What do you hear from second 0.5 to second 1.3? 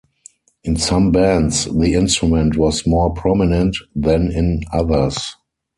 In some